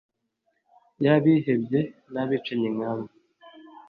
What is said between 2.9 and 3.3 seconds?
mwe